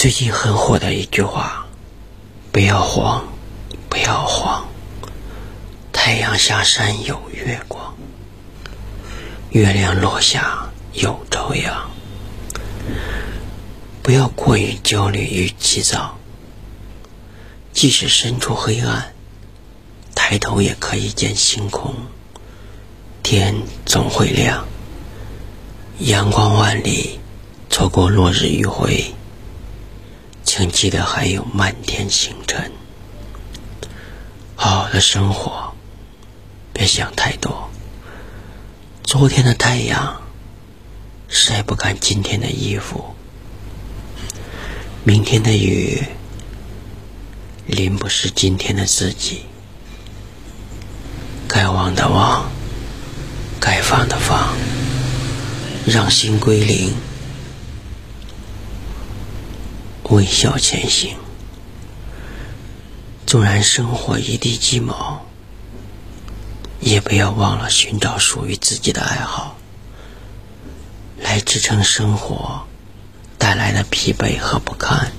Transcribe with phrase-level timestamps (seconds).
[0.00, 1.66] 最近很火的一句话
[2.52, 3.24] ：“不要慌，
[3.88, 4.68] 不要慌，
[5.92, 7.96] 太阳下山有月光，
[9.50, 11.90] 月亮落下有朝阳。”
[14.00, 16.16] 不要过于焦虑与急躁，
[17.72, 19.12] 即使身处黑暗，
[20.14, 21.92] 抬头也可以见星空。
[23.24, 23.52] 天
[23.84, 24.64] 总会亮，
[25.98, 27.18] 阳光万里，
[27.68, 29.12] 错过落日余晖。
[30.58, 32.72] 请记得还有满天星辰。
[34.56, 35.72] 好好的生活，
[36.72, 37.70] 别想太多。
[39.04, 40.20] 昨天的太阳
[41.28, 43.14] 晒不干今天的衣服，
[45.04, 46.04] 明天的雨
[47.68, 49.42] 淋不湿今天的自己。
[51.46, 52.50] 该忘的忘，
[53.60, 54.48] 该放的放，
[55.86, 56.92] 让心归零。
[60.10, 61.16] 微笑前行，
[63.26, 65.20] 纵然生活一地鸡毛，
[66.80, 69.58] 也不要忘了寻找属于自己的爱好，
[71.18, 72.66] 来支撑生活
[73.36, 75.12] 带来的疲惫和不堪。